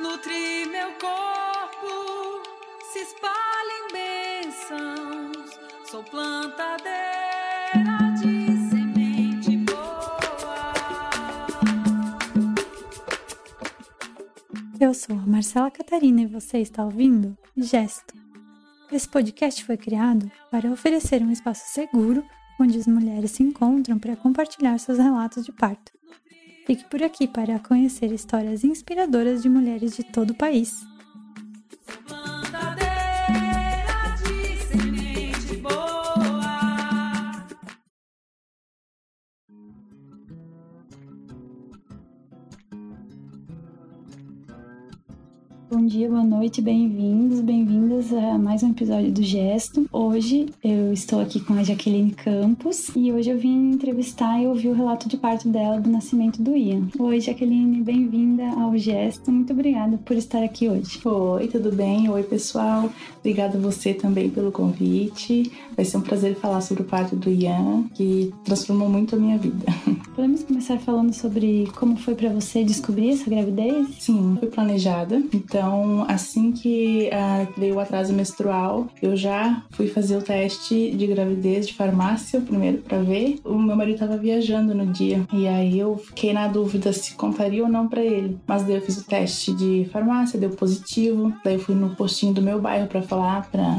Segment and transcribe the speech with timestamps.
[0.00, 2.42] Nutri meu corpo,
[2.82, 5.60] se espalha em bênçãos.
[5.88, 6.92] Sou plantadeira
[8.18, 10.74] de semente boa.
[14.80, 18.14] Eu sou a Marcela Catarina e você está ouvindo Gesto.
[18.90, 22.24] Esse podcast foi criado para oferecer um espaço seguro
[22.60, 25.92] onde as mulheres se encontram para compartilhar seus relatos de parto.
[26.66, 30.86] Fique por aqui para conhecer histórias inspiradoras de mulheres de todo o país.
[45.70, 47.23] Bom dia, boa noite, bem-vindas
[48.16, 49.86] a mais um episódio do Gesto.
[49.92, 54.68] Hoje eu estou aqui com a Jaqueline Campos e hoje eu vim entrevistar e ouvir
[54.68, 56.88] o relato de parto dela do nascimento do Ian.
[56.96, 59.32] Oi, Jaqueline, bem-vinda ao Gesto.
[59.32, 61.00] Muito obrigada por estar aqui hoje.
[61.04, 62.08] Oi, tudo bem?
[62.08, 62.88] Oi, pessoal.
[63.18, 65.50] Obrigada a você também pelo convite.
[65.74, 69.38] Vai ser um prazer falar sobre o parto do Ian, que transformou muito a minha
[69.38, 69.64] vida.
[70.14, 73.88] Podemos começar falando sobre como foi para você descobrir essa gravidez?
[73.98, 75.22] Sim, foi planejada.
[75.32, 81.06] Então, assim que ah, veio o atraso menstrual, eu já fui fazer o teste de
[81.06, 83.38] gravidez de farmácia, primeiro para ver.
[83.44, 87.62] O meu marido estava viajando no dia e aí eu fiquei na dúvida se contaria
[87.62, 88.38] ou não para ele.
[88.46, 91.32] Mas daí eu fiz o teste de farmácia, deu positivo.
[91.44, 93.78] Daí eu fui no postinho do meu bairro para falar para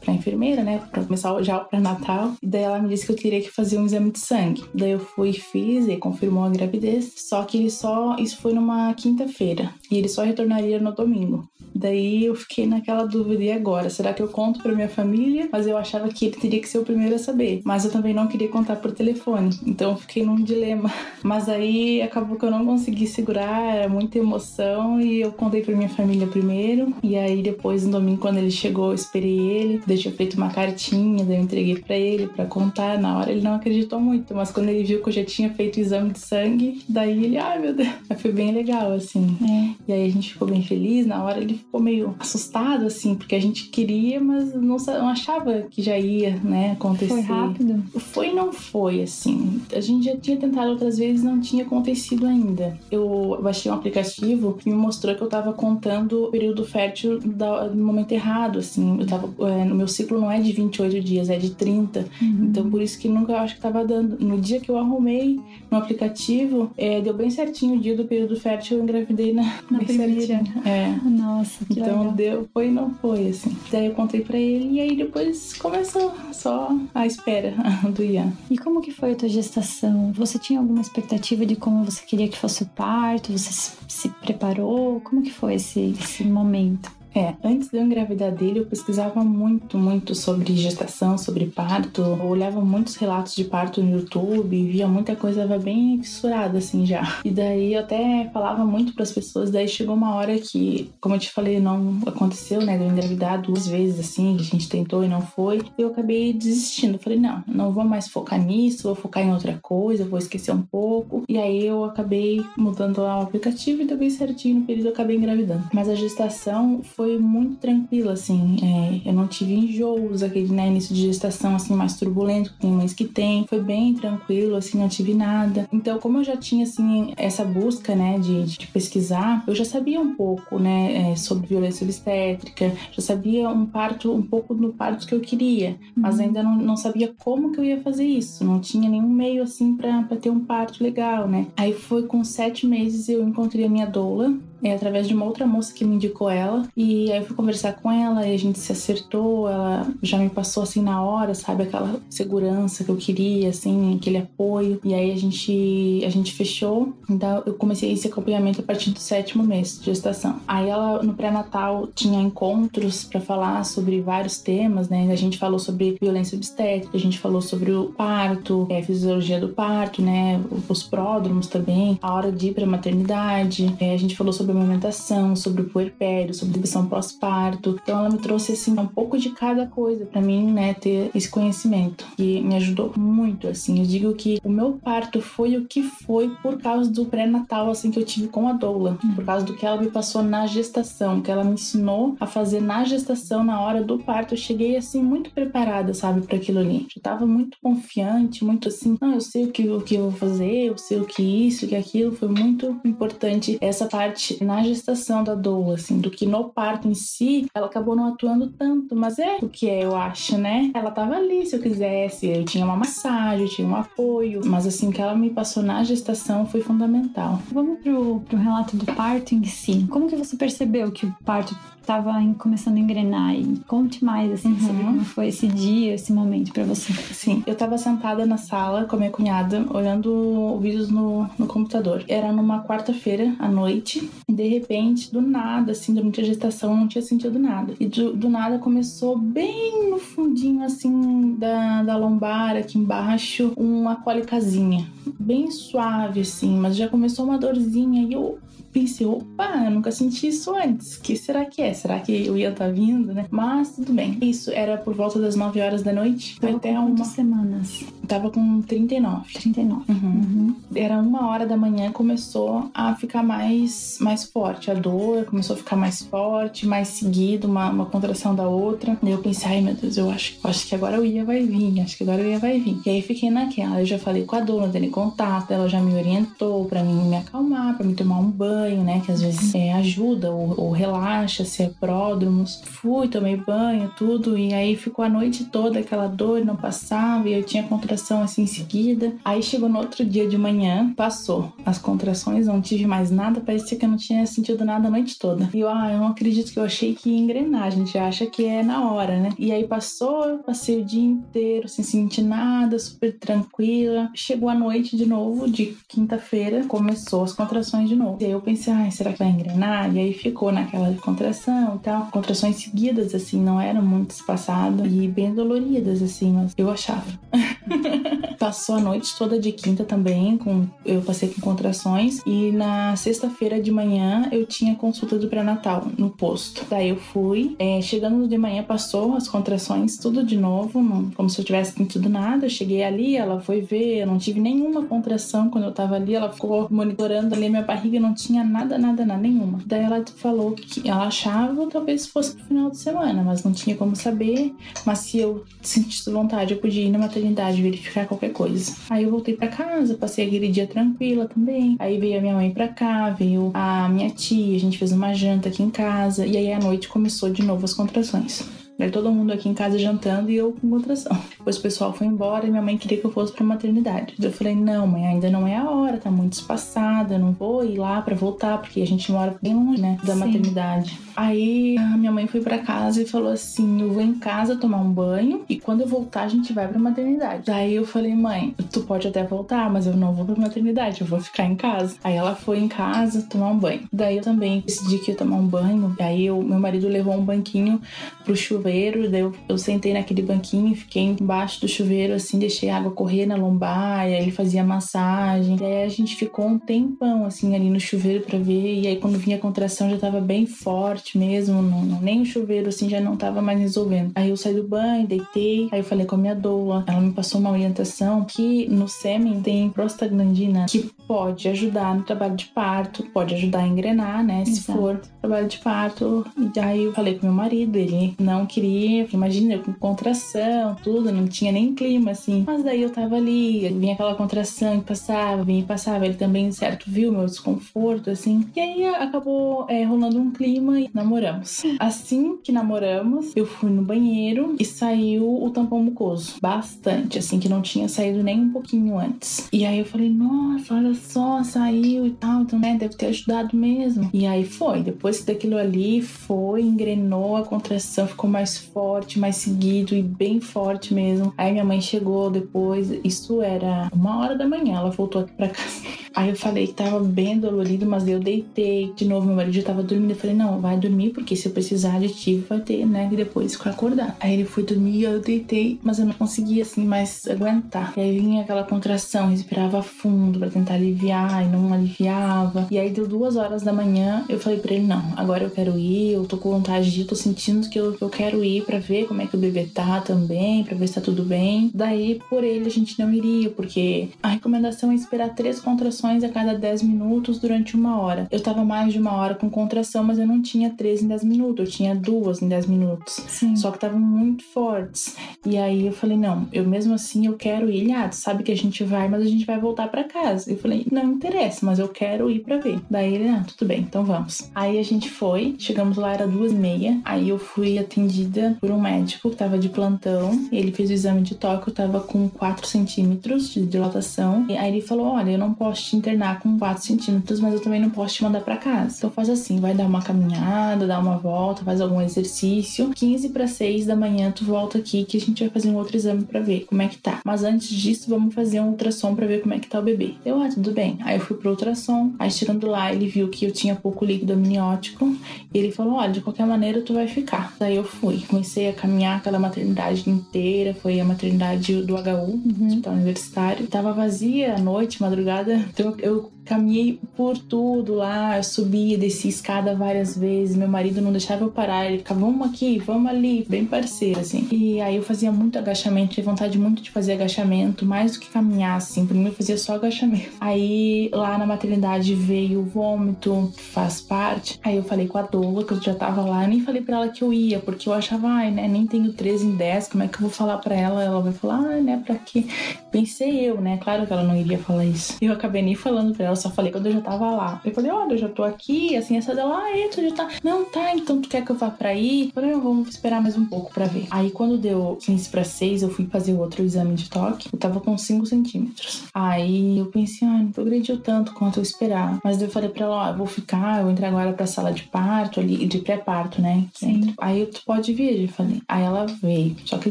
[0.00, 2.32] para enfermeira, né, para começar já o pré-natal.
[2.42, 4.64] E daí ela me disse que eu teria que fazer um exame de sangue.
[4.74, 7.12] Daí eu fui fiz e confirmou a gravidez.
[7.16, 11.48] Só que ele só isso foi numa quinta-feira e ele só retornaria no domingo.
[11.74, 15.48] Daí eu fiquei naquela dúvida e agora, será que eu conto para minha família?
[15.50, 17.62] Mas eu achava que ele teria que ser o primeiro a saber.
[17.64, 19.50] Mas eu também não queria contar por telefone.
[19.66, 20.90] Então eu fiquei num dilema.
[21.22, 25.74] Mas aí acabou que eu não consegui segurar, era muita emoção e eu contei para
[25.74, 26.94] minha família primeiro.
[27.02, 31.24] E aí depois no domingo quando ele chegou, eu esperei ele, deixei feito uma cartinha,
[31.24, 32.98] daí eu entreguei para ele para contar.
[32.98, 35.76] Na hora ele não acreditou muito, mas quando ele viu que eu já tinha feito
[35.76, 37.88] o exame de sangue, daí ele, ai meu Deus,
[38.18, 39.36] foi bem legal assim.
[39.42, 39.74] É.
[39.88, 41.06] E aí a gente ficou bem feliz.
[41.06, 45.62] Na hora ele ficou meio assustado, assim, porque a gente queria, mas não, não achava
[45.70, 47.08] que já ia, né, acontecer.
[47.08, 47.82] Foi rápido?
[47.98, 49.60] Foi e não foi, assim.
[49.74, 52.78] A gente já tinha tentado outras vezes não tinha acontecido ainda.
[52.90, 57.68] Eu baixei um aplicativo que me mostrou que eu tava contando o período fértil da-
[57.68, 58.98] do momento errado, assim.
[59.00, 62.06] Eu tava, é, no meu ciclo não é de 28 dias, é de 30.
[62.20, 62.46] Uhum.
[62.50, 64.16] Então, por isso que nunca eu acho que tava dando.
[64.24, 65.33] No dia que eu arrumei
[65.70, 69.78] no aplicativo, é, deu bem certinho o dia do período fértil, eu engravidei na, Na
[69.78, 70.42] primeira.
[70.64, 70.94] É.
[71.08, 72.12] Nossa, que Então legal.
[72.12, 73.56] deu, foi e não foi, assim.
[73.70, 77.54] Daí eu contei pra ele e aí depois começou só a espera
[77.94, 78.32] do Ian.
[78.50, 80.12] E como que foi a tua gestação?
[80.12, 83.32] Você tinha alguma expectativa de como você queria que fosse o parto?
[83.32, 85.00] Você se, se preparou?
[85.00, 86.90] Como que foi esse, esse momento?
[87.14, 92.02] É, antes de eu engravidar dele, eu pesquisava muito, muito sobre gestação, sobre parto.
[92.02, 96.84] Eu olhava muitos relatos de parto no YouTube, via muita coisa, tava bem fissurada assim
[96.84, 97.20] já.
[97.24, 101.18] E daí eu até falava muito pras pessoas, daí chegou uma hora que, como eu
[101.20, 105.08] te falei, não aconteceu, né, de eu engravidar duas vezes assim, a gente tentou e
[105.08, 105.62] não foi.
[105.78, 106.98] Eu acabei desistindo.
[106.98, 110.62] Falei, não, não vou mais focar nisso, vou focar em outra coisa, vou esquecer um
[110.62, 111.22] pouco.
[111.28, 115.16] E aí eu acabei mudando o aplicativo e deu bem certinho no período eu acabei
[115.16, 115.64] engravidando.
[115.72, 118.56] Mas a gestação foi muito tranquila, assim.
[118.62, 122.70] É, eu não tive enjoos, aquele né, início de gestação assim mais turbulento, que tem
[122.72, 123.46] mães que tem.
[123.46, 125.68] Foi bem tranquilo, assim, não tive nada.
[125.72, 130.00] Então, como eu já tinha assim essa busca, né, de, de pesquisar, eu já sabia
[130.00, 135.06] um pouco, né, é, sobre violência obstétrica, já sabia um parto, um pouco do parto
[135.06, 138.44] que eu queria, mas ainda não, não sabia como que eu ia fazer isso.
[138.44, 141.46] Não tinha nenhum meio assim pra ter um parto legal, né?
[141.56, 144.34] Aí foi com sete meses eu encontrei a minha doula,
[144.64, 146.66] é, através de uma outra moça que me indicou ela.
[146.74, 149.48] E aí eu fui conversar com ela e a gente se acertou.
[149.48, 151.64] Ela já me passou assim na hora, sabe?
[151.64, 154.80] Aquela segurança que eu queria, assim, aquele apoio.
[154.82, 156.94] E aí a gente, a gente fechou.
[157.08, 160.40] Então eu comecei esse acompanhamento a partir do sétimo mês de gestação.
[160.48, 165.08] Aí ela, no pré-natal, tinha encontros para falar sobre vários temas, né?
[165.12, 169.48] A gente falou sobre violência obstétrica, a gente falou sobre o parto, é, fisiologia do
[169.48, 170.40] parto, né?
[170.68, 173.74] Os pródromos também, a hora de ir pra maternidade.
[173.78, 177.78] É, a gente falou sobre amamentação, sobre o puerpério, sobre depressão pós-parto.
[177.82, 181.28] Então ela me trouxe assim um pouco de cada coisa para mim, né, ter esse
[181.28, 183.78] conhecimento que me ajudou muito, assim.
[183.78, 187.90] Eu digo que o meu parto foi o que foi por causa do pré-natal assim
[187.90, 191.20] que eu tive com a doula, por causa do que ela me passou na gestação,
[191.20, 194.34] que ela me ensinou a fazer na gestação, na hora do parto.
[194.34, 196.86] Eu cheguei assim muito preparada, sabe, para aquilo ali.
[196.94, 200.12] Eu tava muito confiante, muito assim, não, eu sei o que o que eu vou
[200.12, 202.12] fazer, eu sei o que isso, o que aquilo.
[202.12, 206.94] Foi muito importante essa parte na gestação da Doa, assim, do que no parto em
[206.94, 210.70] si, ela acabou não atuando tanto, mas é o que é, eu acho, né?
[210.74, 214.66] Ela tava ali se eu quisesse, eu tinha uma massagem, eu tinha um apoio, mas
[214.66, 217.40] assim, que ela me passou na gestação foi fundamental.
[217.52, 219.86] Vamos pro, pro relato do parto em si.
[219.90, 223.34] Como que você percebeu que o parto estava começando a engrenar?
[223.34, 224.60] E conte mais, assim, Uhum.
[224.60, 226.92] sobre como foi esse dia, esse momento pra você.
[227.12, 232.04] Sim, eu tava sentada na sala com a minha cunhada, olhando vídeos no, no computador.
[232.08, 236.76] Era numa quarta-feira à noite, e de repente, do nada, assim, durante a gestação, eu
[236.76, 237.74] não tinha sentido nada.
[237.78, 243.96] E do, do nada começou bem no fundinho, assim, da, da lombar, aqui embaixo, uma
[243.96, 244.86] cólicazinha.
[245.18, 248.38] Bem suave, assim, mas já começou uma dorzinha e eu
[248.74, 250.96] pensei, opa, eu nunca senti isso antes.
[250.96, 251.72] que será que é?
[251.72, 253.26] Será que eu ia estar vindo, né?
[253.30, 254.18] Mas tudo bem.
[254.20, 256.36] Isso era por volta das 9 horas da noite.
[256.40, 257.04] Foi até uma.
[257.04, 257.84] semanas?
[258.08, 259.32] Tava com 39.
[259.32, 259.84] 39.
[259.88, 259.96] Uhum.
[260.02, 260.56] Uhum.
[260.74, 264.70] Era uma hora da manhã, começou a ficar mais, mais forte.
[264.70, 268.98] A dor começou a ficar mais forte, mais seguido, uma, uma contração da outra.
[269.00, 271.80] Daí eu pensei, ai meu Deus, eu acho, acho que agora o ia vai vir,
[271.80, 272.80] acho que agora o ia vai vir.
[272.84, 273.80] E aí fiquei naquela.
[273.80, 277.16] Eu já falei com a dona, dando contato, ela já me orientou pra mim me
[277.16, 279.02] acalmar, pra me tomar um banho, né?
[279.04, 282.62] Que às vezes é, ajuda ou, ou relaxa, se é pródromos.
[282.64, 287.34] Fui, tomei banho, tudo, e aí ficou a noite toda aquela dor, não passava, e
[287.34, 289.12] eu tinha contração assim em seguida.
[289.24, 293.78] Aí chegou no outro dia de manhã, passou as contrações, não tive mais nada, parecia
[293.78, 295.48] que eu não tinha sentido nada a noite toda.
[295.52, 298.26] E eu, ah, eu não acredito que eu achei que ia engrenar, a gente acha
[298.26, 299.30] que é na hora, né?
[299.38, 304.10] E aí passou, eu passei o dia inteiro sem sentir nada, super tranquila.
[304.14, 308.18] Chegou a noite de novo, de quinta-feira, começou as contrações de novo.
[308.20, 309.94] E aí eu pensei, ai, será que vai engrenar?
[309.94, 312.06] E aí ficou naquela contração e tal.
[312.06, 317.04] Contrações seguidas, assim, não eram muito espaçadas e bem doloridas, assim, mas eu achava.
[318.38, 322.20] Passou a noite toda de quinta também, com eu passei com contrações.
[322.26, 326.64] E na sexta-feira de manhã eu tinha consulta do pré-natal no posto.
[326.68, 331.30] Daí eu fui, é, chegando de manhã passou as contrações, tudo de novo, não- como
[331.30, 332.44] se eu tivesse sentido nada.
[332.46, 336.14] Eu cheguei ali, ela foi ver, eu não tive nenhuma contração quando eu tava ali.
[336.14, 339.60] Ela ficou monitorando ali minha barriga, não tinha nada, nada, nada, nenhuma.
[339.66, 343.76] Daí ela falou que ela achava talvez fosse pro final de semana, mas não tinha
[343.76, 344.54] como saber.
[344.84, 348.74] Mas se eu sentisse vontade, eu podia ir na maternidade verificar qualquer coisa.
[348.90, 351.76] Aí eu voltei pra casa, passei aquele dia tranquila também.
[351.78, 355.14] Aí veio a minha mãe pra cá, veio a minha tia, a gente fez uma
[355.14, 356.26] janta aqui em casa.
[356.26, 358.63] E aí à noite começou de novo as contrações.
[358.78, 361.16] Daí todo mundo aqui em casa jantando e eu com contração.
[361.38, 364.14] Depois o pessoal foi embora e minha mãe queria que eu fosse pra maternidade.
[364.20, 367.64] Eu falei, não, mãe, ainda não é a hora, tá muito espaçada, eu não vou
[367.64, 370.18] ir lá pra voltar, porque a gente mora bem longe, né, da Sim.
[370.18, 370.98] maternidade.
[371.16, 374.78] Aí a minha mãe foi pra casa e falou assim: eu vou em casa tomar
[374.78, 377.44] um banho e quando eu voltar a gente vai pra maternidade.
[377.46, 381.06] Daí eu falei, mãe, tu pode até voltar, mas eu não vou pra maternidade, eu
[381.06, 381.94] vou ficar em casa.
[382.02, 383.82] Aí ela foi em casa tomar um banho.
[383.92, 385.94] Daí eu também decidi que ia tomar um banho.
[386.00, 387.80] Aí eu, meu marido levou um banquinho
[388.24, 392.68] pro chuveiro, daí eu, eu sentei naquele banquinho e fiquei embaixo do chuveiro, assim, deixei
[392.70, 395.56] a água correr na lombar, e aí ele fazia massagem.
[395.60, 398.96] E aí a gente ficou um tempão, assim, ali no chuveiro pra ver, e aí
[398.96, 402.88] quando vinha a contração já tava bem forte mesmo, não, não- nem o chuveiro, assim,
[402.88, 404.12] já não tava mais resolvendo.
[404.14, 407.12] Aí eu saí do banho, deitei, aí eu falei com a minha doula, ela me
[407.12, 413.02] passou uma orientação que no sêmen tem prostaglandina que pode ajudar no trabalho de parto,
[413.12, 414.78] pode ajudar a engrenar, né, se Exato.
[414.78, 416.26] for trabalho de parto.
[416.38, 421.10] E daí eu falei com meu marido, ele não queria, imagina, eu com contração, tudo,
[421.10, 422.44] não tinha nem clima, assim.
[422.46, 426.06] Mas daí eu tava ali, vinha aquela contração e passava, vinha e passava.
[426.06, 428.46] Ele também, certo, viu meu desconforto, assim.
[428.54, 431.62] E aí acabou é, rolando um clima e namoramos.
[431.78, 436.34] Assim que namoramos, eu fui no banheiro e saiu o tampão mucoso.
[436.40, 439.48] Bastante, assim, que não tinha saído nem um pouquinho antes.
[439.52, 443.56] E aí eu falei, nossa, olha só, saiu e tal, então, né, deve ter ajudado
[443.56, 444.08] mesmo.
[444.12, 449.94] E aí foi, depois daquilo ali foi, engrenou, a contração ficou mais forte, mais seguido
[449.94, 451.32] e bem forte mesmo.
[451.36, 455.48] Aí minha mãe chegou depois, isso era uma hora da manhã, ela voltou aqui pra
[455.48, 456.03] casa.
[456.14, 458.92] Aí eu falei que tava bem dolorido, mas eu deitei.
[458.94, 460.10] De novo, meu marido já tava dormindo.
[460.10, 463.08] Eu falei, não, vai dormir, porque se eu precisar de ti, vai ter, né?
[463.12, 464.16] E depois ficar acordar.
[464.20, 467.92] Aí ele foi dormir, eu deitei, mas eu não conseguia, assim, mais aguentar.
[467.96, 472.68] E aí vinha aquela contração, respirava fundo pra tentar aliviar e não aliviava.
[472.70, 475.76] E aí deu duas horas da manhã, eu falei pra ele, não, agora eu quero
[475.78, 478.64] ir, eu tô com vontade de ir, tô sentindo que eu, que eu quero ir
[478.64, 481.70] pra ver como é que o bebê tá também, pra ver se tá tudo bem.
[481.74, 486.22] Daí, por ele, a gente não iria, porque a recomendação é esperar três contrações contrações
[486.22, 488.28] a cada 10 minutos durante uma hora.
[488.30, 491.24] Eu tava mais de uma hora com contração, mas eu não tinha três em 10
[491.24, 493.14] minutos, eu tinha duas em 10 minutos.
[493.26, 493.56] Sim.
[493.56, 495.16] Só que estavam muito fortes.
[495.46, 497.84] E aí eu falei, não, eu mesmo assim eu quero ir.
[497.84, 500.50] Ele, ah, tu sabe que a gente vai, mas a gente vai voltar para casa.
[500.50, 502.80] Eu falei, não interessa, mas eu quero ir para ver.
[502.90, 504.50] Daí ele, ah, tudo bem, então vamos.
[504.54, 507.00] Aí a gente foi, chegamos lá, era duas e meia.
[507.04, 510.48] Aí eu fui atendida por um médico que tava de plantão.
[510.52, 514.46] Ele fez o exame de toque, eu tava com 4 centímetros de dilatação.
[514.48, 517.60] E aí ele falou, olha, eu não posso te internar com 4 centímetros, mas eu
[517.60, 518.94] também não posso te mandar para casa.
[518.98, 522.90] Então faz assim, vai dar uma caminhada, dar uma volta, faz algum exercício.
[522.94, 525.96] 15 para 6 da manhã tu volta aqui que a gente vai fazer um outro
[525.96, 527.20] exame para ver como é que tá.
[527.24, 530.14] Mas antes disso, vamos fazer um ultrassom para ver como é que tá o bebê.
[530.24, 530.98] Eu, ah, tudo bem.
[531.02, 534.32] Aí eu fui pro ultrassom, aí chegando lá, ele viu que eu tinha pouco líquido
[534.32, 535.14] amniótico
[535.52, 537.54] e ele falou: olha, de qualquer maneira tu vai ficar.
[537.58, 542.66] Daí eu fui, comecei a caminhar aquela maternidade inteira, foi a maternidade do HU, Uhum.
[542.68, 543.66] hospital universitário.
[543.66, 549.74] Tava vazia à noite, madrugada, então eu caminhei por tudo lá, eu subia, descia escada
[549.74, 553.64] várias vezes, meu marido não deixava eu parar, ele ficava, vamos aqui, vamos ali, bem
[553.64, 554.46] parceiro, assim.
[554.50, 558.30] E aí eu fazia muito agachamento, tinha vontade muito de fazer agachamento, mais do que
[558.30, 560.30] caminhar, assim, por mim eu fazia só agachamento.
[560.40, 565.64] Aí lá na maternidade veio o vômito, faz parte, aí eu falei com a doula,
[565.64, 567.92] que eu já tava lá, eu nem falei pra ela que eu ia, porque eu
[567.92, 570.74] achava, ai, né, nem tenho 13 em 10, como é que eu vou falar pra
[570.74, 571.02] ela?
[571.02, 572.44] Ela vai falar, ai, né, pra quê?
[572.90, 575.16] Pensei eu, né, claro que ela não iria falar isso.
[575.20, 577.60] Eu acabei nem falando pra ela, só falei quando eu já tava lá.
[577.64, 580.28] Eu falei, olha, eu já tô aqui, assim, essa dela, ah, é, tu já tá.
[580.42, 582.26] Não, tá, então tu quer que eu vá pra aí?
[582.26, 584.06] Eu falei, não, vamos esperar mais um pouco pra ver.
[584.10, 587.58] Aí quando deu 15 pra 6, eu fui fazer o outro exame de toque, eu
[587.58, 589.04] tava com 5 centímetros.
[589.12, 592.20] Aí eu pensei, ah, não progrediu tanto quanto eu esperava.
[592.24, 594.72] Mas daí eu falei pra ela, ó, eu vou ficar, eu entro agora pra sala
[594.72, 596.64] de parto ali, de pré-parto, né?
[596.74, 597.14] Sim.
[597.18, 598.62] Aí tu pode vir, eu falei.
[598.68, 599.56] Aí ela veio.
[599.64, 599.90] Só que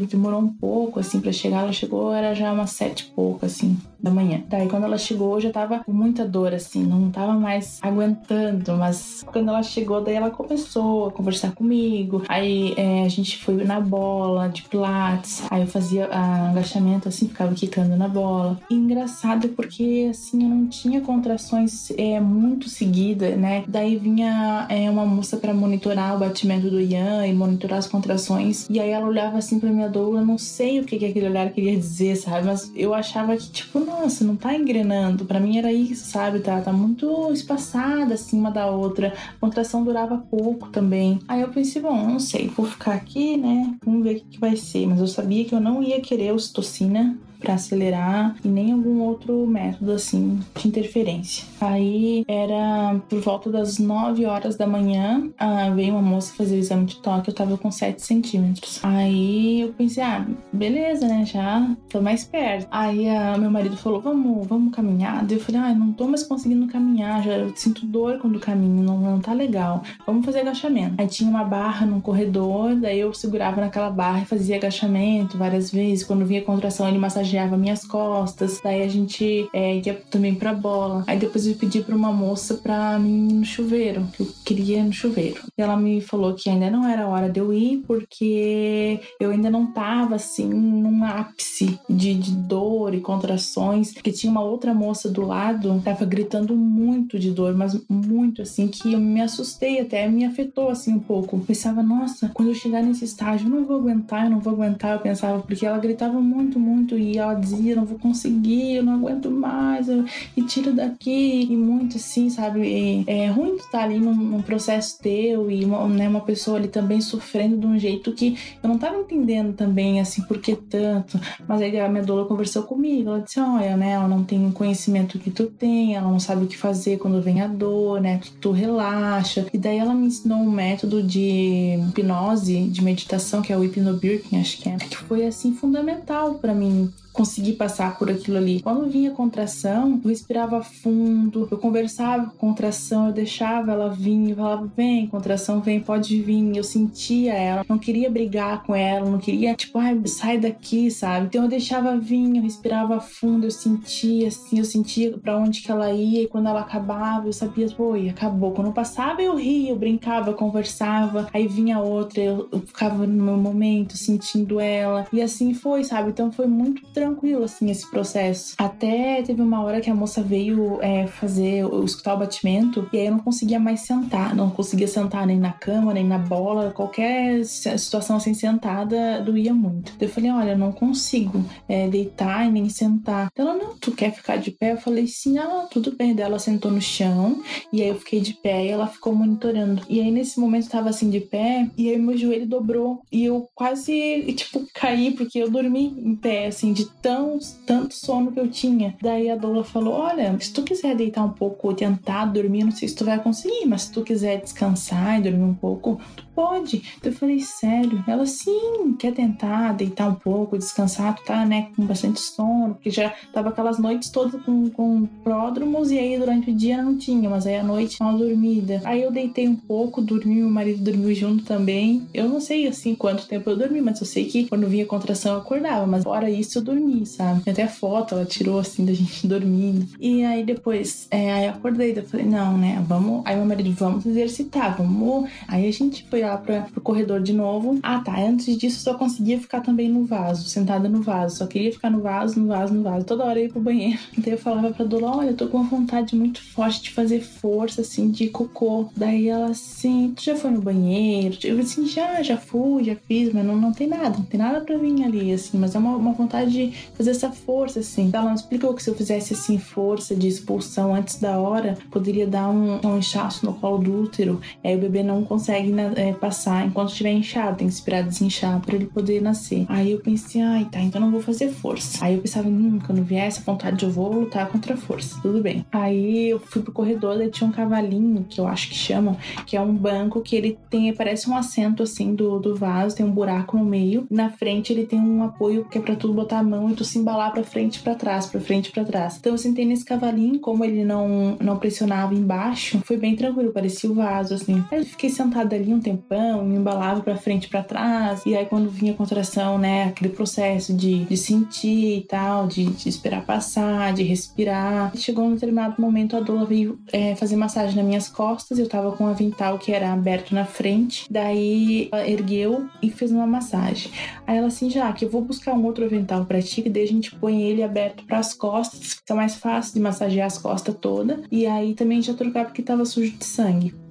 [0.00, 1.62] demorou um pouco, assim, pra chegar.
[1.62, 4.42] Ela chegou, era já umas sete e pouco, assim, da manhã.
[4.48, 8.76] Daí quando ela chegou, eu já tava com muita dor, assim, não tava mais aguentando.
[8.76, 12.22] Mas quando ela chegou, daí ela começou a conversar comigo.
[12.28, 15.42] Aí é, a gente foi na bola de pilates.
[15.48, 18.58] Aí eu fazia ah, agachamento, assim, ficava quicando na bola.
[18.68, 23.64] E engraçado porque, assim, eu não tinha contrações é, muito seguida, né?
[23.68, 28.66] Daí vinha é, uma moça pra monitorar o batimento do Ian e monitorar as contrações.
[28.68, 31.50] E aí ela olhava assim pra minha doula, não sei o que, que aquele olhar
[31.50, 32.46] queria dizer, sabe?
[32.46, 35.24] Mas eu achava que, tipo, nossa, não tá engrenando.
[35.24, 36.23] Pra mim era isso, sabe?
[36.42, 39.14] Tá, tá muito espaçada assim uma da outra.
[39.36, 41.18] A contração durava pouco também.
[41.28, 43.74] Aí eu pensei, bom, não sei, vou ficar aqui, né?
[43.84, 44.86] Vamos ver o que, que vai ser.
[44.86, 49.46] Mas eu sabia que eu não ia querer ocitocina para acelerar e nem algum outro
[49.46, 51.44] método assim de interferência.
[51.60, 56.58] Aí era por volta das 9 horas da manhã, ah, veio uma moça fazer o
[56.58, 58.80] exame de toque, eu tava com 7 centímetros.
[58.82, 61.24] Aí eu pensei, ah, beleza, né?
[61.26, 62.66] Já tô mais perto.
[62.70, 65.24] Aí ah, meu marido falou, vamos, vamos caminhar.
[65.24, 68.98] Daí eu falei, ah, não tô mais conseguindo caminhar, já sinto dor quando caminho, não,
[68.98, 69.82] não tá legal.
[70.06, 70.94] Vamos fazer agachamento.
[70.96, 75.70] Aí tinha uma barra no corredor, daí eu segurava naquela barra e fazia agachamento várias
[75.70, 76.04] vezes.
[76.04, 78.60] Quando vinha contração, ele massageava minhas costas.
[78.62, 81.04] Daí a gente é, ia também pra bola.
[81.06, 84.78] Aí depois eu pedi pra uma moça pra mim ir no chuveiro, que eu queria
[84.78, 85.40] ir no chuveiro.
[85.56, 89.50] E ela me falou que ainda não era hora de eu ir, porque eu ainda
[89.50, 93.92] não tava assim num ápice de, de dor e contrações.
[93.92, 98.68] Que tinha uma outra moça do lado, tava gritando muito de dor, mas muito assim,
[98.68, 101.36] que eu me assustei até, me afetou assim um pouco.
[101.36, 104.52] Eu pensava, nossa, quando eu chegar nesse estágio, eu não vou aguentar, eu não vou
[104.52, 104.92] aguentar.
[104.92, 109.30] Eu pensava, porque ela gritava muito, muito e dizia, não vou conseguir, eu não aguento
[109.30, 110.04] mais, eu,
[110.36, 112.60] e tira daqui, e muito assim, sabe?
[112.60, 116.68] E é ruim estar ali num, num processo teu e uma, né, uma pessoa ali
[116.68, 121.18] também sofrendo de um jeito que eu não tava entendendo também, assim, por que tanto.
[121.46, 124.52] Mas aí a minha doula conversou comigo, ela disse, olha, né, ela não tem o
[124.52, 128.18] conhecimento que tu tem, ela não sabe o que fazer quando vem a dor, né,
[128.18, 129.46] tu, tu relaxa.
[129.52, 134.40] E daí ela me ensinou um método de hipnose, de meditação, que é o hipnobirking,
[134.40, 138.60] acho que é, que foi, assim, fundamental para mim conseguir passar por aquilo ali.
[138.60, 144.36] Quando vinha contração, eu respirava fundo, eu conversava com contração, eu deixava ela vir, eu
[144.36, 146.56] falava, vem, contração, vem, pode vir.
[146.56, 151.26] Eu sentia ela, não queria brigar com ela, não queria, tipo, ai, sai daqui, sabe?
[151.26, 155.70] Então eu deixava vir, eu respirava fundo, eu sentia, assim, eu sentia pra onde que
[155.70, 158.50] ela ia, e quando ela acabava, eu sabia, oi, acabou.
[158.50, 163.36] Quando passava, eu ria, eu brincava, conversava, aí vinha outra, eu, eu ficava no meu
[163.36, 166.10] momento, sentindo ela, e assim foi, sabe?
[166.10, 168.54] Então foi muito tranquilo tranquilo, assim, esse processo.
[168.56, 173.06] Até teve uma hora que a moça veio é, fazer, escutar o batimento, e aí
[173.06, 177.44] eu não conseguia mais sentar, não conseguia sentar nem na cama, nem na bola, qualquer
[177.44, 179.92] situação assim sentada doía muito.
[180.00, 183.28] Eu falei, olha, eu não consigo é, deitar e nem sentar.
[183.36, 184.72] Ela, não, tu quer ficar de pé?
[184.72, 186.14] Eu falei, sim, ah, tudo bem.
[186.14, 187.42] Daí ela sentou no chão,
[187.72, 189.82] e aí eu fiquei de pé e ela ficou monitorando.
[189.88, 193.24] E aí nesse momento eu tava assim de pé, e aí meu joelho dobrou, e
[193.24, 198.40] eu quase, tipo, caí, porque eu dormi em pé, assim, de tão, tanto sono que
[198.40, 198.96] eu tinha.
[199.00, 202.72] Daí a doula falou, olha, se tu quiser deitar um pouco ou tentar dormir, não
[202.72, 206.23] sei se tu vai conseguir, mas se tu quiser descansar e dormir um pouco, tu
[206.34, 206.82] pode.
[206.98, 208.02] Então eu falei, sério?
[208.06, 212.90] Ela, sim, quer tentar deitar um pouco, descansar, tu tá, né, com bastante sono, porque
[212.90, 217.28] já tava aquelas noites todas com, com pródromos e aí durante o dia não tinha,
[217.30, 218.80] mas aí à noite uma dormida.
[218.84, 222.06] Aí eu deitei um pouco, dormi, meu marido dormiu junto também.
[222.12, 225.34] Eu não sei, assim, quanto tempo eu dormi, mas eu sei que quando vinha contração
[225.34, 227.42] eu acordava, mas fora isso eu dormi, sabe?
[227.42, 229.86] Tem até foto, ela tirou, assim, da gente dormindo.
[230.00, 233.22] E aí depois, é, aí eu acordei, eu falei, não, né, vamos...
[233.24, 235.28] Aí meu marido, vamos exercitar, vamos...
[235.46, 237.78] Aí a gente foi lá pra, pro corredor de novo.
[237.82, 238.14] Ah, tá.
[238.18, 241.36] Antes disso, só conseguia ficar também no vaso, sentada no vaso.
[241.36, 243.04] Só queria ficar no vaso, no vaso, no vaso.
[243.04, 243.98] Toda hora eu ia pro banheiro.
[244.24, 247.20] Então eu falava pra Dula: olha, eu tô com uma vontade muito forte de fazer
[247.20, 248.88] força, assim, de cocô.
[248.96, 251.36] Daí ela assim: tu já foi no banheiro?
[251.44, 254.60] Eu assim: já, já fui, já fiz, mas não, não tem nada, não tem nada
[254.60, 255.58] pra vir ali, assim.
[255.58, 258.10] Mas é uma, uma vontade de fazer essa força, assim.
[258.12, 262.26] Ela não explicou que se eu fizesse, assim, força de expulsão antes da hora, poderia
[262.26, 264.40] dar um, um inchaço no colo do útero.
[264.62, 268.60] Aí o bebê não consegue né, é, passar enquanto estiver inchado, tem que esperar desinchar
[268.60, 269.66] para ele poder nascer.
[269.68, 272.04] Aí eu pensei, ai tá, então não vou fazer força.
[272.04, 275.40] Aí eu pensava, hum, não vier essa vontade, eu vou lutar contra a força, tudo
[275.40, 275.64] bem.
[275.72, 279.16] Aí eu fui pro corredor, e tinha um cavalinho, que eu acho que chamam,
[279.46, 283.04] que é um banco que ele tem, parece um assento assim do, do vaso, tem
[283.04, 284.06] um buraco no meio.
[284.10, 286.84] Na frente ele tem um apoio que é pra tu botar a mão e tu
[286.84, 289.16] se embalar pra frente pra trás, pra frente pra trás.
[289.18, 293.90] Então eu sentei nesse cavalinho, como ele não, não pressionava embaixo, foi bem tranquilo, parecia
[293.90, 294.64] o vaso assim.
[294.70, 298.22] Aí eu fiquei sentada ali um tempão me embalava para frente e para trás.
[298.26, 302.66] E aí, quando vinha a contração, né, aquele processo de, de sentir e tal, de,
[302.66, 304.92] de esperar passar, de respirar.
[304.96, 308.58] Chegou um determinado momento, a doula veio é, fazer massagem nas minhas costas.
[308.58, 311.06] Eu tava com um avental que era aberto na frente.
[311.10, 313.90] Daí, ela ergueu e fez uma massagem.
[314.26, 316.84] Aí ela assim, já que eu vou buscar um outro avental para ti, que daí
[316.84, 320.74] a gente põe ele aberto para as costas, fica mais fácil de massagear as costas
[320.80, 321.22] toda.
[321.30, 323.83] E aí também já trocar porque tava sujo de sangue.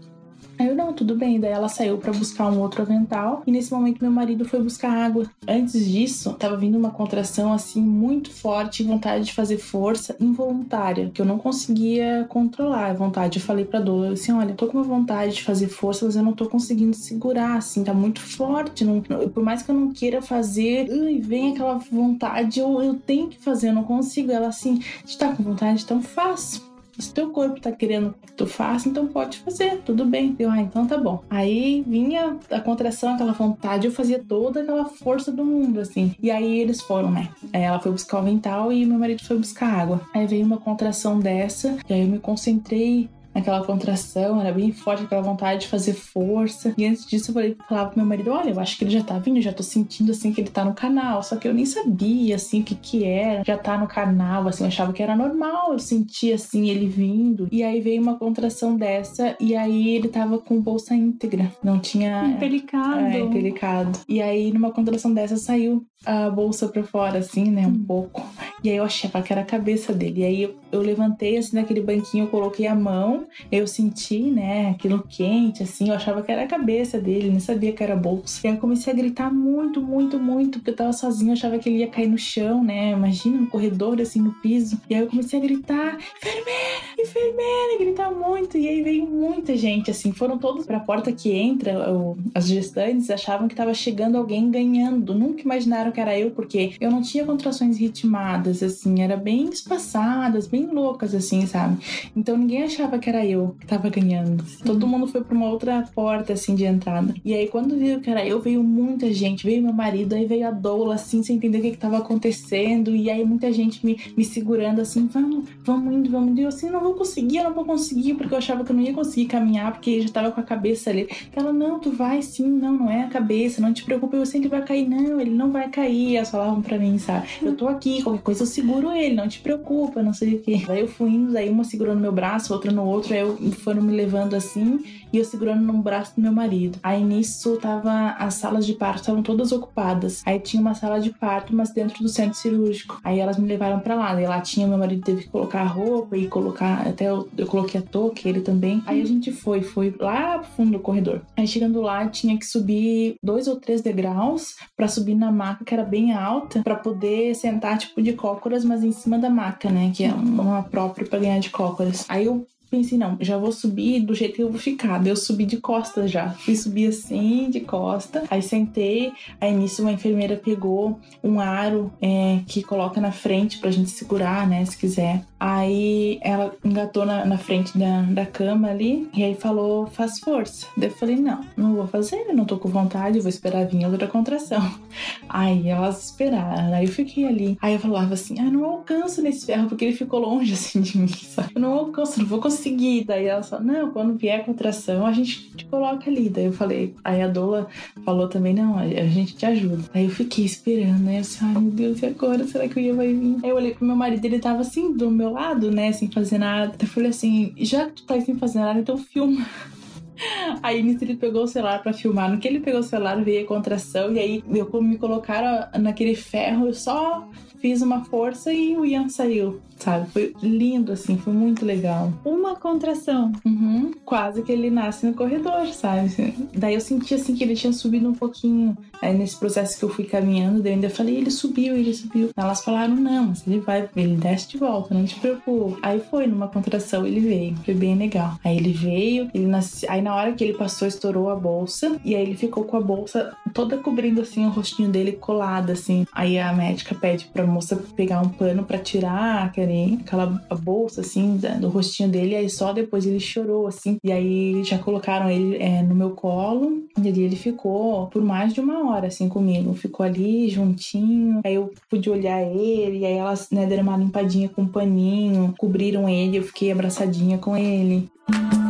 [0.63, 1.41] Aí eu, não, tudo bem.
[1.41, 3.43] Daí ela saiu para buscar um outro avental.
[3.45, 5.29] E nesse momento meu marido foi buscar água.
[5.45, 11.21] Antes disso, tava vindo uma contração assim muito forte, vontade de fazer força involuntária, que
[11.21, 13.39] eu não conseguia controlar a vontade.
[13.39, 16.23] Eu falei pra Dola, assim, olha, tô com uma vontade de fazer força, mas eu
[16.23, 18.85] não tô conseguindo segurar, assim, tá muito forte.
[18.85, 20.87] Não, por mais que eu não queira fazer,
[21.21, 24.31] vem aquela vontade, eu, eu tenho que fazer, eu não consigo.
[24.31, 24.79] Ela assim,
[25.19, 29.39] tá com vontade, então faço se teu corpo tá querendo que tu faça, então pode
[29.39, 30.35] fazer, tudo bem.
[30.37, 31.23] Eu, ah, então tá bom.
[31.29, 36.15] Aí vinha a contração, aquela vontade, eu fazia toda aquela força do mundo, assim.
[36.21, 37.29] E aí eles foram, né?
[37.51, 40.01] Ela foi buscar o avental e meu marido foi buscar água.
[40.13, 45.03] Aí veio uma contração dessa, e aí eu me concentrei aquela contração, era bem forte,
[45.03, 46.73] aquela vontade de fazer força.
[46.77, 49.03] E antes disso eu falei, falava pro meu marido, olha, eu acho que ele já
[49.03, 51.23] tá vindo, já tô sentindo assim que ele tá no canal.
[51.23, 53.43] Só que eu nem sabia assim o que que era.
[53.43, 55.73] Já tá no canal, assim, eu achava que era normal.
[55.73, 57.47] Eu sentia assim ele vindo.
[57.51, 61.51] E aí veio uma contração dessa e aí ele tava com bolsa íntegra.
[61.63, 62.99] Não tinha Empelicado.
[62.99, 63.99] É, empelicado.
[64.07, 67.83] E aí numa contração dessa saiu a bolsa pra fora assim, né, um hum.
[67.85, 68.25] pouco.
[68.63, 70.21] E aí eu achava que era a cabeça dele.
[70.21, 74.69] E aí eu, eu levantei assim naquele banquinho, eu coloquei a mão, eu senti, né,
[74.71, 78.41] aquilo quente, assim, eu achava que era a cabeça dele, nem sabia que era bolsa.
[78.43, 81.59] E aí eu comecei a gritar muito, muito, muito, porque eu tava sozinha, eu achava
[81.59, 82.91] que ele ia cair no chão, né?
[82.91, 84.79] Imagina no corredor, assim, no piso.
[84.89, 88.57] E aí eu comecei a gritar, enfermeira, enfermeira, gritar muito.
[88.57, 93.09] E aí veio muita gente, assim, foram todos pra porta que entra, o, as gestantes
[93.09, 95.13] achavam que tava chegando alguém ganhando.
[95.13, 100.47] Nunca imaginaram que era eu, porque eu não tinha contrações ritmadas assim, era bem espaçadas,
[100.47, 101.77] bem loucas, assim, sabe?
[102.15, 104.43] Então ninguém achava que era eu que tava ganhando.
[104.43, 104.63] Sim.
[104.63, 107.13] Todo mundo foi pra uma outra porta, assim, de entrada.
[107.23, 110.47] E aí, quando viu que era eu, veio muita gente, veio meu marido, aí veio
[110.47, 113.99] a doula, assim, sem entender o que, que tava acontecendo, e aí muita gente me,
[114.15, 116.41] me segurando, assim, vamos, vamos indo, vamos indo.
[116.41, 118.75] E eu, assim, não vou conseguir, eu não vou conseguir, porque eu achava que eu
[118.75, 121.07] não ia conseguir caminhar, porque já tava com a cabeça ali.
[121.35, 124.39] Ela, não, tu vai sim, não, não é a cabeça, não te preocupe, eu sei
[124.39, 126.15] que ele vai cair, não, ele não vai cair.
[126.15, 127.27] Elas falavam pra mim, sabe?
[127.41, 130.65] Eu tô aqui, qualquer coisa eu seguro ele, não te preocupa, não sei o que.
[130.65, 133.81] Daí eu fui indo, daí uma segurando meu braço, outra no outro, aí eu, foram
[133.81, 134.83] me levando assim.
[135.13, 136.79] E eu segurando no braço do meu marido.
[136.81, 140.23] Aí nisso tava as salas de parto estavam todas ocupadas.
[140.25, 142.99] Aí tinha uma sala de parto, mas dentro do centro cirúrgico.
[143.03, 144.19] Aí elas me levaram para lá.
[144.19, 147.45] E lá tinha meu marido teve que colocar a roupa e colocar até eu, eu
[147.45, 148.81] coloquei a touca, ele também.
[148.87, 151.21] Aí a gente foi, foi lá pro fundo do corredor.
[151.37, 155.73] Aí chegando lá tinha que subir dois ou três degraus para subir na maca que
[155.73, 159.91] era bem alta para poder sentar tipo de cócoras, mas em cima da maca, né,
[159.93, 162.05] que é uma própria para ganhar de cócoras.
[162.09, 165.05] Aí eu pensei, não, já vou subir do jeito que eu vou ficar.
[165.05, 166.31] Eu subi de costas já.
[166.31, 168.23] Fui subir assim, de costa.
[168.31, 169.13] Aí sentei.
[169.39, 174.47] Aí nisso uma enfermeira pegou um aro é, que coloca na frente pra gente segurar,
[174.47, 175.23] né, se quiser.
[175.45, 180.67] Aí ela engatou na, na frente da, da cama ali e aí falou, faz força.
[180.77, 184.07] Daí eu falei, não, não vou fazer, não tô com vontade, vou esperar vir outra
[184.07, 184.63] contração.
[185.27, 187.57] Aí elas esperaram, aí eu fiquei ali.
[187.59, 190.97] Aí eu falava assim, ah, não alcanço nesse ferro, porque ele ficou longe assim de
[190.97, 191.49] mim, sabe?
[191.55, 193.03] Eu não alcanço, não vou conseguir.
[193.03, 196.29] Daí ela falou, não, quando vier a contração, a gente te coloca ali.
[196.29, 197.67] Daí eu falei, aí a Dola
[198.05, 199.83] falou também, não, a gente te ajuda.
[199.93, 201.17] Aí eu fiquei esperando, né?
[201.17, 202.45] Eu disse, ai meu Deus, e agora?
[202.45, 203.37] Será que o Ia vai vir?
[203.43, 206.37] Aí eu olhei pro meu marido, ele tava assim, do meu lado, né, sem fazer
[206.37, 206.75] nada.
[206.79, 209.45] Eu falei assim, já que tu tá sem fazer nada, então filma.
[210.61, 212.31] Aí ele pegou o celular para filmar.
[212.31, 214.13] No que ele pegou o celular, veio a contração.
[214.13, 217.27] E aí eu, me colocaram naquele ferro, eu só
[217.59, 220.09] fiz uma força e o Ian saiu, sabe?
[220.09, 222.11] Foi lindo, assim, foi muito legal.
[222.23, 223.31] Uma contração.
[223.45, 226.33] Uhum, quase que ele nasce no corredor, sabe?
[226.55, 228.77] Daí eu senti, assim, que ele tinha subido um pouquinho.
[229.01, 232.29] Aí nesse processo que eu fui caminhando, daí eu ainda falei, ele subiu, ele subiu.
[232.35, 235.77] Elas falaram, não, mas ele vai, ele desce de volta, não te preocupe.
[235.81, 238.39] Aí foi numa contração, ele veio, foi bem legal.
[238.43, 239.87] Aí ele veio, ele nasce...
[239.89, 242.81] aí na hora que ele passou, estourou a bolsa, e aí ele ficou com a
[242.81, 246.05] bolsa toda cobrindo, assim, o rostinho dele colado, assim.
[246.13, 250.25] Aí a médica pede pra moça pegar um pano para tirar aquele, aquela
[250.61, 253.97] bolsa assim do rostinho dele, aí só depois ele chorou assim.
[254.03, 258.53] E aí já colocaram ele é, no meu colo, e ali ele ficou por mais
[258.53, 259.73] de uma hora assim comigo.
[259.73, 264.49] Ficou ali juntinho, aí eu pude olhar ele, e aí elas né, deram uma limpadinha
[264.49, 268.07] com um paninho, cobriram ele, eu fiquei abraçadinha com ele.
[268.27, 268.62] Aqui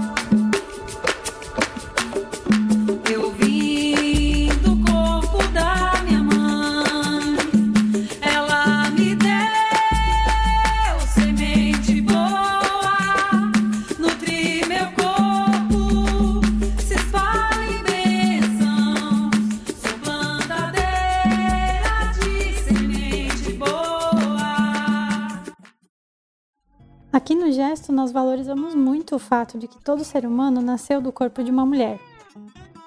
[28.34, 32.00] valorizamos muito o fato de que todo ser humano nasceu do corpo de uma mulher.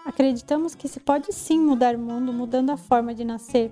[0.04, 3.70] Acreditamos que se pode sim mudar o mundo mudando a forma de nascer.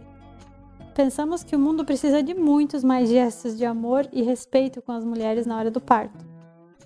[0.95, 5.05] Pensamos que o mundo precisa de muitos mais gestos de amor e respeito com as
[5.05, 6.25] mulheres na hora do parto.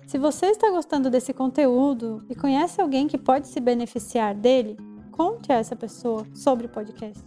[0.07, 4.75] Se você está gostando desse conteúdo e conhece alguém que pode se beneficiar dele,
[5.11, 7.23] conte a essa pessoa sobre o podcast.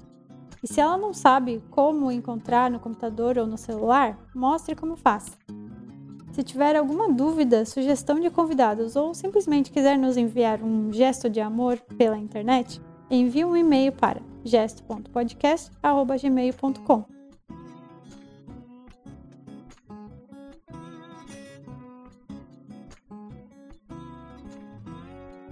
[0.65, 5.39] E se ela não sabe como encontrar no computador ou no celular, mostre como faz.
[6.33, 11.41] Se tiver alguma dúvida, sugestão de convidados ou simplesmente quiser nos enviar um gesto de
[11.41, 17.22] amor pela internet, envie um e-mail para gesto.podcast.gmail.com.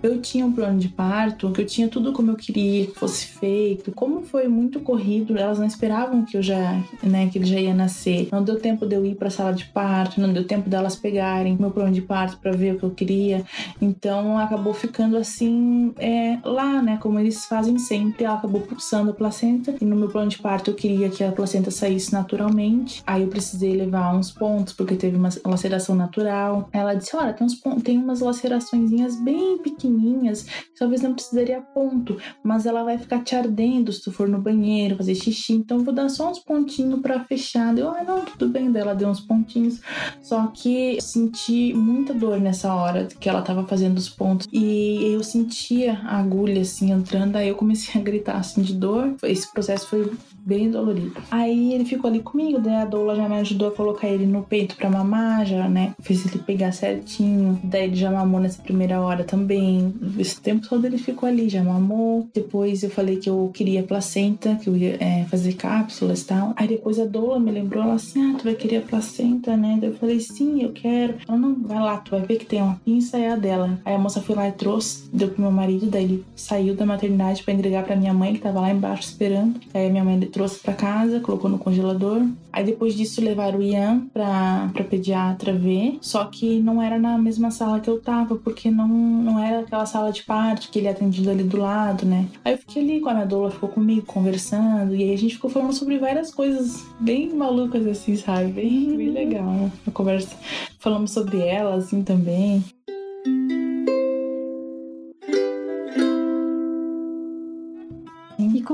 [0.03, 3.27] Eu tinha um plano de parto, que eu tinha tudo como eu queria que fosse
[3.27, 3.93] feito.
[3.93, 7.75] Como foi muito corrido, elas não esperavam que eu já, né, que ele já ia
[7.75, 8.29] nascer.
[8.33, 10.97] Não deu tempo de eu ir para a sala de parto, não deu tempo delas
[10.97, 13.45] pegarem meu plano de parto para ver o que eu queria.
[13.81, 18.25] Então acabou ficando assim é, lá, né, como eles fazem sempre.
[18.25, 21.31] Ela acabou pulsando a placenta e no meu plano de parto eu queria que a
[21.31, 23.03] placenta saísse naturalmente.
[23.07, 26.71] Aí eu precisei levar uns pontos porque teve uma laceração natural.
[26.73, 30.47] Ela disse: "Olha, tem uns tem umas laceraçõezinhas bem pequenas pequenininhas,
[30.79, 34.97] talvez não precisaria ponto, mas ela vai ficar te ardendo se tu for no banheiro
[34.97, 37.77] fazer xixi, então vou dar só uns pontinhos para fechar.
[37.77, 39.81] Eu, ah, não, tudo bem, dela deu uns pontinhos,
[40.23, 45.13] só que eu senti muita dor nessa hora que ela tava fazendo os pontos e
[45.13, 49.15] eu sentia a agulha assim entrando, aí eu comecei a gritar assim de dor.
[49.23, 50.11] Esse processo foi
[50.45, 51.13] bem dolorido.
[51.31, 54.43] Aí ele ficou ali comigo, daí a doula já me ajudou a colocar ele no
[54.43, 55.95] peito para mamar, já, né?
[56.01, 57.61] Fez ele pegar certinho.
[57.63, 59.80] Daí ele já mamou nessa primeira hora também.
[60.19, 62.29] Esse tempo todo ele ficou ali, já mamou.
[62.35, 66.53] Depois eu falei que eu queria placenta, que eu ia é, fazer cápsulas e tal.
[66.57, 69.79] Aí depois a doula me lembrou, ela assim, ah, tu vai querer a placenta, né?
[69.81, 71.15] Daí eu falei, sim, eu quero.
[71.29, 73.79] Ela, não, vai lá, tu vai ver que tem uma pinça, é a dela.
[73.85, 76.87] Aí a moça foi lá e trouxe, deu pro meu marido, daí ele saiu da
[76.87, 79.61] maternidade para entregar pra minha mãe, que tava lá embaixo esperando.
[79.73, 82.23] Aí minha mãe trouxe para casa, colocou no congelador.
[82.53, 85.99] Aí depois disso levaram o Ian pra, pra pediatra ver.
[86.01, 89.87] Só que não era na mesma sala que eu tava, porque não, não era naquela
[89.87, 92.27] sala de parto que ele é atendido ali do lado, né?
[92.45, 95.37] Aí eu fiquei ali com a minha doula, ficou comigo conversando, e aí a gente
[95.37, 98.51] ficou falando sobre várias coisas bem malucas assim, sabe?
[98.51, 99.71] Bem, bem legal, né?
[99.87, 100.37] A conversa.
[100.81, 102.65] Falamos sobre ela, assim, também.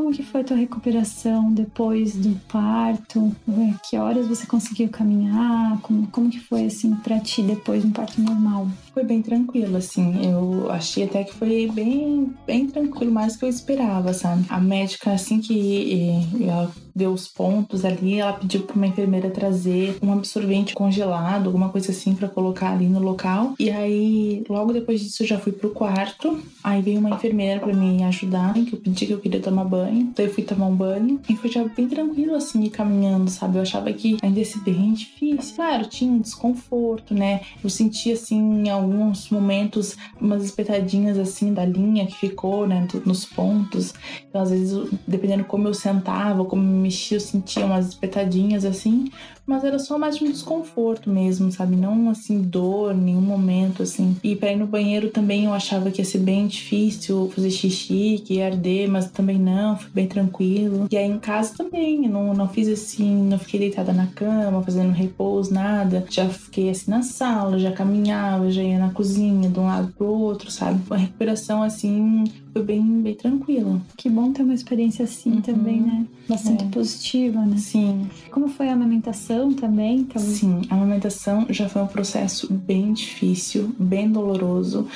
[0.06, 3.34] Como que foi a tua recuperação depois do parto?
[3.82, 5.80] Que horas você conseguiu caminhar?
[5.80, 8.68] Como, como que foi assim pra ti depois de um parto normal?
[8.94, 10.24] Foi bem tranquilo, assim.
[10.24, 14.44] Eu achei até que foi bem, bem tranquilo, mais do que eu esperava, sabe?
[14.48, 19.98] A médica, assim que ela deu os pontos ali, ela pediu para uma enfermeira trazer
[20.02, 23.54] um absorvente congelado, alguma coisa assim para colocar ali no local.
[23.60, 26.40] E aí, logo depois disso, eu já fui pro quarto.
[26.64, 30.00] Aí veio uma enfermeira para me ajudar, que eu pedi que eu queria tomar banho.
[30.00, 33.58] Então eu fui tomar um banho e foi já bem tranquilo assim, caminhando, sabe?
[33.58, 35.54] Eu achava que ainda ser bem difícil.
[35.54, 37.42] Claro, tinha um desconforto, né?
[37.62, 43.26] Eu sentia assim em alguns momentos umas espetadinhas assim da linha que ficou, né, nos
[43.26, 43.92] pontos.
[44.28, 49.10] Então às vezes, dependendo como eu sentava, como mexia, eu sentia umas espetadinhas assim,
[49.46, 51.76] mas era só mais um desconforto mesmo, sabe?
[51.76, 54.16] Não assim, dor, nenhum momento assim.
[54.22, 58.22] E para ir no banheiro também eu achava que ia ser bem difícil fazer xixi,
[58.24, 60.86] que ia arder, mas também não, foi bem tranquilo.
[60.90, 64.62] E aí em casa também, eu não, não fiz assim, não fiquei deitada na cama,
[64.62, 66.04] fazendo repouso, nada.
[66.10, 70.06] Já fiquei assim na sala, já caminhava, já ia na cozinha, de um lado pro
[70.06, 70.80] outro, sabe?
[70.88, 73.80] Uma recuperação assim foi bem, bem tranquila.
[73.96, 75.40] Que bom ter uma experiência assim Uhum.
[75.40, 76.04] também, né?
[76.28, 76.68] Bastante É.
[76.76, 77.56] positiva, né?
[77.56, 80.00] Sim, Como foi a amamentação também?
[80.00, 84.86] Então, Sim, a amamentação já foi um processo bem difícil, bem doloroso,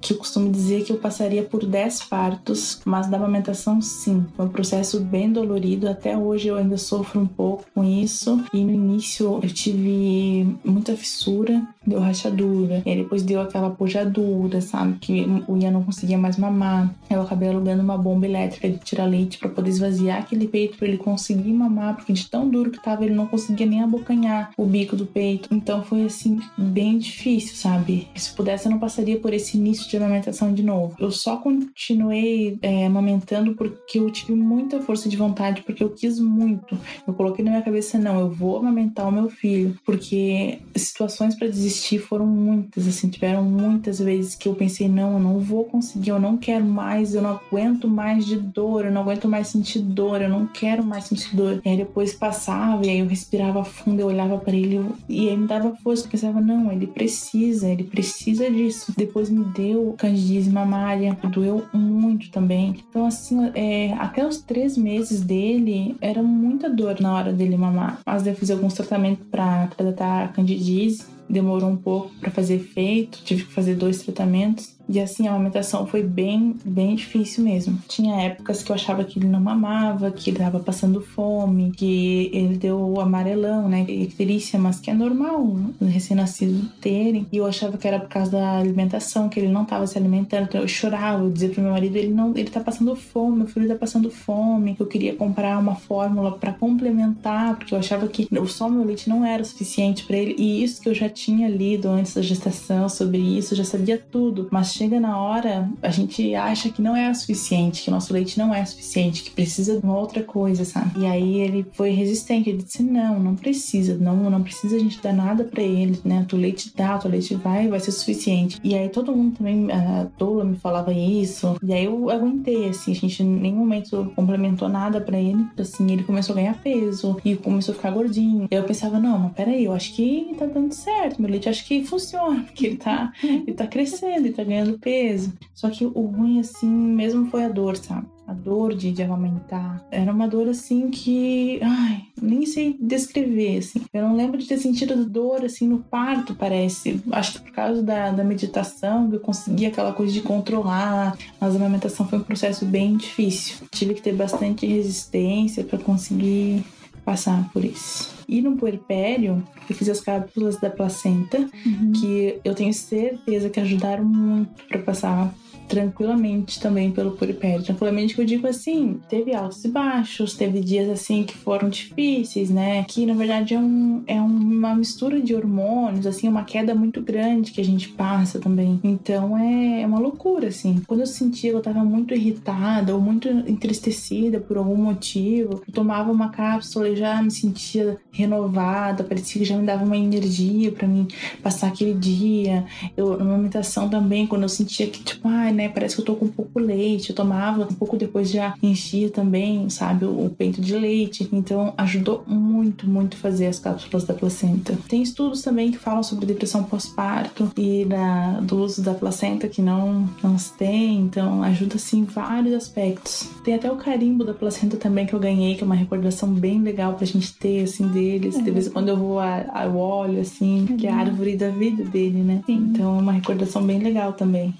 [0.00, 4.46] que eu costumo dizer que eu passaria por 10 partos, mas da amamentação sim, foi
[4.46, 8.72] um processo bem dolorido, até hoje eu ainda sofro um pouco com isso, e no
[8.72, 15.26] início eu tive muita fissura, deu rachadura, e aí depois deu aquela pojadura, sabe, que
[15.46, 19.38] o Ian não conseguia mais mamar, eu acabei alugando uma bomba elétrica de tirar leite
[19.38, 21.17] para poder esvaziar aquele peito para ele conseguir
[21.52, 25.06] mamar, porque de tão duro que tava ele não conseguia nem abocanhar o bico do
[25.06, 25.48] peito.
[25.52, 28.08] Então foi assim bem difícil, sabe?
[28.14, 30.94] Se pudesse eu não passaria por esse início de amamentação de novo.
[30.98, 36.18] Eu só continuei é, amamentando porque eu tive muita força de vontade, porque eu quis
[36.20, 36.78] muito.
[37.06, 41.48] Eu coloquei na minha cabeça não, eu vou amamentar o meu filho, porque situações para
[41.48, 46.10] desistir foram muitas, assim, tiveram muitas vezes que eu pensei não, eu não vou conseguir,
[46.10, 49.80] eu não quero mais, eu não aguento mais de dor, eu não aguento mais sentir
[49.80, 51.60] dor, eu não quero mais sentir dor.
[51.64, 55.36] E aí depois passava e aí eu respirava fundo, eu olhava para ele e aí
[55.36, 58.92] me dava força, eu pensava não, ele precisa, ele precisa disso.
[58.96, 62.76] Depois me deu candidíase mamária, doeu muito também.
[62.88, 68.00] Então assim, é, até os três meses dele era muita dor na hora dele mamar.
[68.06, 73.20] Mas eu fiz alguns tratamentos para tratar a candidíase demorou um pouco para fazer efeito,
[73.24, 74.77] tive que fazer dois tratamentos.
[74.88, 77.78] E assim, a amamentação foi bem, bem difícil mesmo.
[77.86, 82.30] Tinha épocas que eu achava que ele não mamava, que ele tava passando fome, que
[82.32, 83.82] ele deu amarelão, né?
[83.82, 87.26] Icterícia, mas que é normal os recém-nascidos terem.
[87.30, 90.44] E eu achava que era por causa da alimentação, que ele não tava se alimentando.
[90.44, 93.46] Então eu chorava, eu dizia pro meu marido, ele não, ele tá passando fome, meu
[93.46, 94.74] filho tá passando fome.
[94.78, 99.24] Eu queria comprar uma fórmula para complementar, porque eu achava que só meu leite não
[99.24, 100.34] era suficiente para ele.
[100.38, 103.98] E isso que eu já tinha lido antes da gestação sobre isso, eu já sabia
[103.98, 104.48] tudo.
[104.50, 108.12] Mas chega na hora, a gente acha que não é o suficiente, que o nosso
[108.12, 111.00] leite não é suficiente, que precisa de uma outra coisa, sabe?
[111.00, 115.00] E aí ele foi resistente, ele disse: "Não, não precisa, não, não precisa a gente
[115.02, 116.24] dar nada para ele, né?
[116.32, 118.60] O leite dá, o leite vai, vai ser suficiente".
[118.62, 121.56] E aí todo mundo também, a doula me falava isso.
[121.62, 125.44] E aí eu aguentei assim, a gente em nenhum momento complementou nada para ele.
[125.58, 128.46] Assim, ele começou a ganhar peso e começou a ficar gordinho.
[128.50, 131.66] E eu pensava: "Não, mas peraí, eu acho que tá dando certo, meu leite acho
[131.66, 135.32] que funciona, porque ele tá ele tá crescendo, ele tá ganhando peso.
[135.54, 138.06] Só que o ruim, assim, mesmo foi a dor, sabe?
[138.26, 139.82] A dor de, de amamentar.
[139.90, 141.60] Era uma dor, assim, que...
[141.62, 143.82] Ai, nem sei descrever, assim.
[143.94, 147.00] Eu não lembro de ter sentido dor, assim, no parto, parece.
[147.12, 151.16] Acho que por causa da, da meditação, eu consegui aquela coisa de controlar.
[151.40, 153.66] Mas a amamentação foi um processo bem difícil.
[153.70, 156.64] Tive que ter bastante resistência para conseguir
[157.08, 158.10] passar por isso.
[158.28, 161.92] E no puerpério, eu fiz as cápsulas da placenta, Uhum.
[161.98, 165.32] que eu tenho certeza que ajudaram muito para passar
[165.68, 167.62] tranquilamente também pelo puerpério.
[167.62, 172.50] Tranquilamente que eu digo assim, teve altos e baixos, teve dias assim que foram difíceis,
[172.50, 172.84] né?
[172.84, 177.52] Que na verdade é, um, é uma mistura de hormônios, assim, uma queda muito grande
[177.52, 178.80] que a gente passa também.
[178.82, 180.82] Então é, é uma loucura, assim.
[180.86, 185.72] Quando eu sentia que eu tava muito irritada ou muito entristecida por algum motivo, eu
[185.72, 190.72] tomava uma cápsula e já me sentia renovada, parecia que já me dava uma energia
[190.72, 191.06] para mim
[191.42, 192.64] passar aquele dia.
[192.96, 196.14] Eu, na amamentação também, quando eu sentia que, tipo, ai, né, parece que eu tô
[196.14, 200.60] com um pouco leite, eu tomava um pouco depois já enchia também, sabe, o, peito
[200.60, 201.28] de leite.
[201.32, 204.78] Então ajudou muito, muito fazer as cápsulas da placenta.
[204.88, 209.60] Tem estudos também que falam sobre depressão pós-parto e da, do uso da placenta que
[209.60, 213.28] não, não se tem, então ajuda assim em vários aspectos.
[213.42, 216.62] Tem até o carimbo da placenta também que eu ganhei, que é uma recordação bem
[216.62, 218.40] legal pra gente ter, assim, deles.
[218.42, 221.82] De vez em quando eu vou ao óleo, assim, que é a árvore da vida
[221.82, 222.42] dele, né?
[222.46, 222.68] Sim.
[222.70, 224.54] Então é uma recordação bem legal também.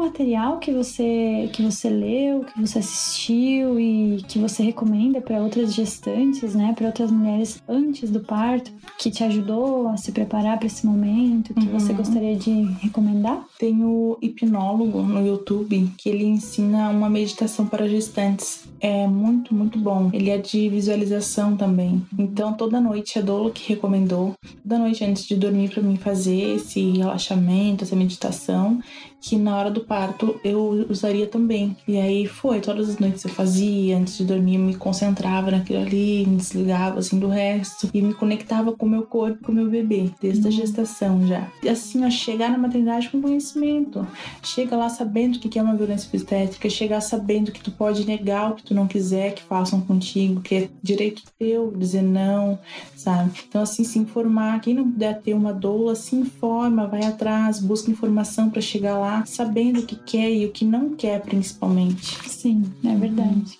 [0.00, 5.74] Material que você que você leu, que você assistiu e que você recomenda para outras
[5.74, 10.66] gestantes, né, para outras mulheres antes do parto, que te ajudou a se preparar para
[10.66, 11.98] esse momento, que você Uhum.
[11.98, 13.44] gostaria de recomendar?
[13.58, 18.64] Tem o hipnólogo no YouTube que ele ensina uma meditação para gestantes.
[18.80, 20.10] É muito, muito bom.
[20.12, 22.02] Ele é de visualização também.
[22.18, 26.56] Então, toda noite a Dolo que recomendou, toda noite antes de dormir para mim fazer
[26.56, 28.80] esse relaxamento, essa meditação,
[29.20, 31.76] que na hora do parto eu usaria também.
[31.86, 35.80] E aí foi, todas as noites eu fazia, antes de dormir eu me concentrava naquilo
[35.80, 39.54] ali, me desligava assim do resto e me conectava com o meu corpo, com o
[39.54, 40.56] meu bebê, desde a Uhum.
[40.56, 41.48] gestação já.
[41.62, 44.06] E assim, ó, chegar na maternidade com conhecimento.
[44.42, 48.50] Chega lá sabendo o que é uma violência obstétrica, chegar sabendo que tu pode negar
[48.50, 52.58] o que tu não quiser que façam contigo, que é direito teu dizer não,
[52.96, 53.30] sabe?
[53.48, 54.60] Então, assim, se informar.
[54.60, 59.09] Quem não puder ter uma doula, se informa, vai atrás, busca informação para chegar lá
[59.26, 62.16] sabendo o que quer e o que não quer, principalmente.
[62.28, 63.58] Sim, é verdade.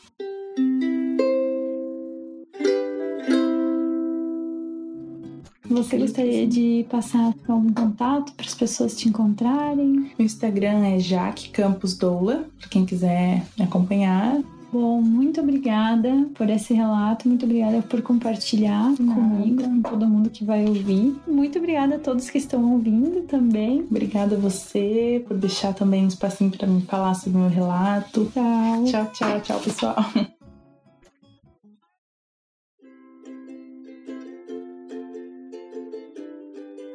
[5.71, 10.11] Você gostaria de passar algum contato para as pessoas te encontrarem?
[10.19, 14.43] O Instagram é Jaque Campos Doula, para quem quiser me acompanhar.
[14.73, 18.97] Bom, muito obrigada por esse relato, muito obrigada por compartilhar Nada.
[18.97, 21.17] comigo, com todo mundo que vai ouvir.
[21.27, 23.81] Muito obrigada a todos que estão ouvindo também.
[23.81, 28.31] Obrigada a você por deixar também um espacinho para me falar sobre o meu relato.
[28.33, 28.85] Tchau.
[28.85, 29.97] Tchau, tchau, tchau, pessoal.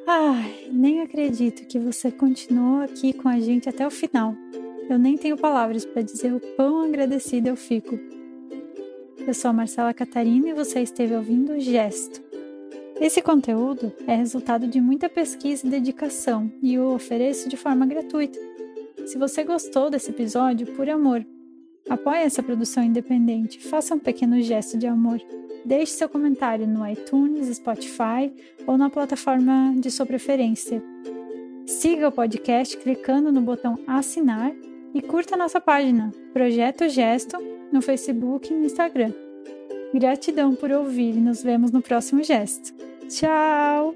[0.07, 4.33] Ai, nem acredito que você continuou aqui com a gente até o final.
[4.87, 7.97] Eu nem tenho palavras para dizer o quão agradecida eu fico.
[9.25, 12.21] Eu sou a Marcela Catarina e você esteve ouvindo o Gesto.
[13.01, 18.39] Esse conteúdo é resultado de muita pesquisa e dedicação e o ofereço de forma gratuita.
[19.07, 21.25] Se você gostou desse episódio, por amor,
[21.89, 25.19] apoie essa produção independente, faça um pequeno gesto de amor.
[25.65, 28.31] Deixe seu comentário no iTunes, Spotify
[28.67, 30.81] ou na plataforma de sua preferência.
[31.65, 34.53] Siga o podcast clicando no botão assinar
[34.95, 37.38] e curta nossa página Projeto Gesto
[37.71, 39.12] no Facebook e no Instagram.
[39.93, 42.73] Gratidão por ouvir e nos vemos no próximo gesto.
[43.10, 43.93] Tchau!